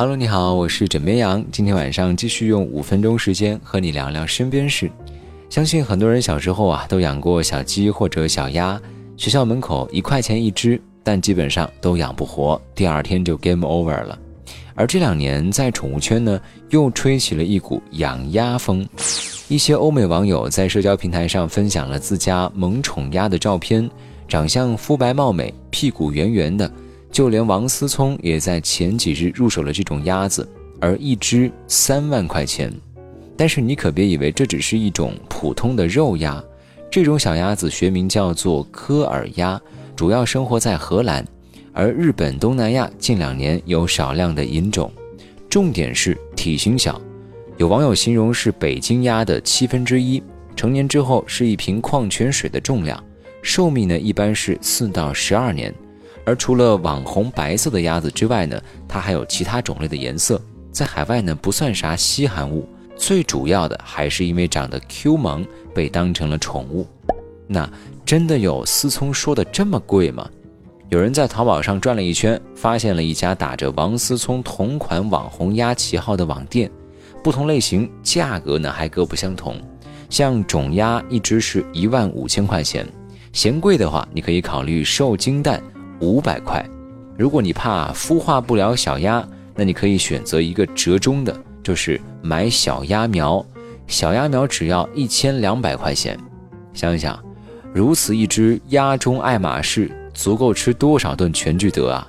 [0.00, 1.44] Hello，你好，我是枕边羊。
[1.50, 4.88] 今天晚上继续用五分钟时间和你聊聊身边事。
[5.50, 8.80] 相信很多人小时候啊都养过小鸡或者小鸭，
[9.16, 14.16] 学校门口一块钱一只，但基本上都养不活，第二天就 game over 了。
[14.76, 16.40] 而这两年在宠物圈呢，
[16.70, 18.88] 又吹起了一股养鸭风。
[19.48, 23.90] 一些欧美网友在社交平台上分享了自家萌宠鸭的照片，
[24.28, 26.70] 长相肤白貌美，屁股圆圆的。
[27.18, 32.72] 就连王思聪也在前几日入手了这种鸭子，而一只三万块钱。
[33.36, 36.40] 但是你可别以为这只是一种普通的肉鸭，
[36.88, 39.60] 这种小鸭子学名叫做科尔鸭，
[39.96, 41.26] 主要生活在荷兰。
[41.72, 44.88] 而日本、东南亚近两年有少量的引种，
[45.50, 47.02] 重点是体型小，
[47.56, 50.22] 有网友形容是北京鸭的七分之一，
[50.54, 53.02] 成年之后是一瓶矿泉水的重量，
[53.42, 55.74] 寿命呢一般是四到十二年。
[56.28, 60.38] 而除了网红白色的鸭子之外呢，它还有其他种类的颜色，
[60.70, 65.42] 在海外呢不算啥稀罕物，最主要的还是因为长得 Q 萌，
[65.74, 66.86] 被当成了宠物。
[67.46, 67.66] 那
[68.04, 70.28] 真的有思聪说的这么贵吗？
[70.90, 76.70] 有人在淘宝上转了一圈，发现了一家打着王思聪同款网红鸭旗号的网店，
[77.24, 79.56] 不同类型价格呢还各不相同。
[80.10, 82.86] 像种鸭一只是一万五千块钱，
[83.32, 85.58] 嫌贵的话，你可以考虑受精蛋
[86.00, 86.64] 五百块。
[87.16, 93.44] 如果你怕孵化不了小鸭，那你可以选择一个折中的，就是买小鸭苗，
[93.86, 96.18] 小鸭苗只要一千两百块钱。
[96.72, 97.18] 想一想，
[97.74, 99.90] 如此一只鸭中爱马仕。
[100.14, 102.08] 足够吃多少顿全聚德啊？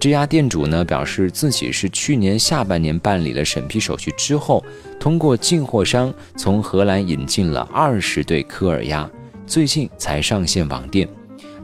[0.00, 4.64] 这家店主呢表示自己是去年下半年办理了审批手续之后，
[4.98, 9.10] 通过进货商从荷兰引进了二十对科尔鸭，
[9.46, 11.06] 最近才上线网店。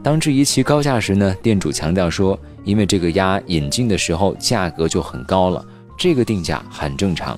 [0.05, 5.65] 当质疑其高价时呢，店主强调说，因为这个鸭引进的时候价格就很高了，
[5.97, 7.35] 这个定价很正常。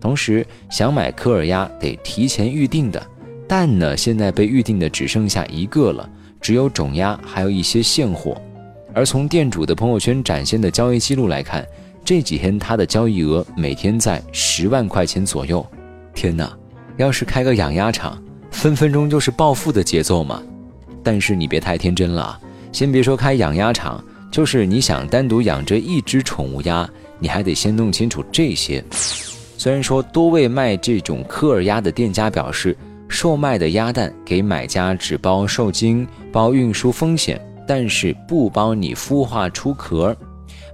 [0.00, 3.04] 同时，想买科尔鸭得提前预定的，
[3.48, 6.08] 但呢，现在被预定的只剩下一个了。
[6.40, 8.40] 只有种鸭，还有一些现货。
[8.94, 11.66] 而从店主的朋友圈展现的交易记录来看，
[12.04, 15.66] 这几天他的交易额每天在十万块钱左右。
[16.14, 16.56] 天哪，
[16.96, 20.40] 要是开个养鸭场，分分钟就是暴富的节奏嘛！
[21.04, 22.36] 但是你别太天真了，
[22.72, 26.88] 先别说开养鸭场，就是你想单独养着一只宠物鸭，
[27.20, 28.82] 你还得先弄清楚这些。
[28.90, 32.76] 虽然说多位卖这种科尔鸭的店家表示。
[33.06, 40.16] 售卖的鸭蛋给买家只包受精、包运输风险，但是不包你孵化出壳。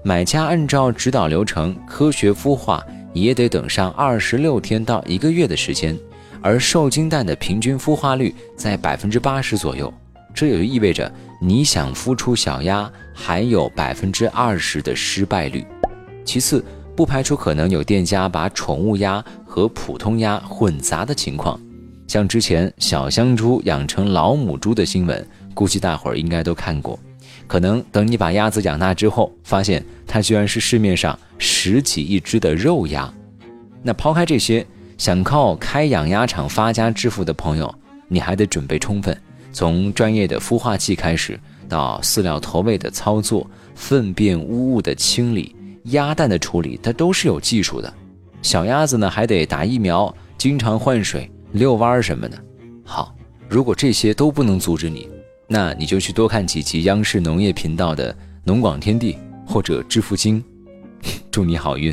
[0.03, 2.83] 买家按照指导流程科学孵化，
[3.13, 5.95] 也得等上二十六天到一个月的时间。
[6.41, 9.93] 而受精蛋的平均孵化率在百分之八十左右，
[10.33, 15.65] 这也就意味着你想孵出小鸭，还有百分之二十的失败率。
[16.25, 16.65] 其次，
[16.97, 21.59] 不排除可能有店家把宠物鸭和普通鸭混杂的情况。
[22.07, 26.99] 像之前小香猪养成老母猪的新闻，估计大伙儿应该都看过。
[27.47, 33.13] 可能等你把鸭子养大之后，发现它居然是市面上十几亿只的肉鸭。
[33.83, 34.67] 那抛开这些，
[34.99, 37.73] 想靠开养鸭场发家致富的朋友，
[38.09, 39.17] 你还得准备充分。
[39.53, 41.39] 从专业的孵化器开始，
[41.69, 47.93] 到饲料投喂的操作、粪便污物的清理、鸭蛋的处理，它都是有技术的。
[48.43, 51.31] 小鸭子呢，还得打疫苗，经常换水。
[51.53, 52.39] 遛弯儿什么的，
[52.85, 53.13] 好。
[53.49, 55.09] 如果这些都不能阻止你，
[55.49, 60.41] 那你就去多看几集央视农业频道的《农广天地》或者《致富经》，
[61.33, 61.93] 祝你好运。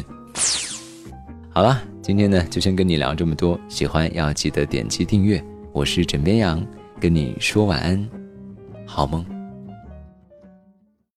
[1.50, 5.44] 好了，今天呢就先跟你聊这么多，喜欢要记得点击订阅。
[5.74, 6.64] 我是枕边羊，
[7.00, 8.10] 跟你说晚安，
[8.86, 9.37] 好梦。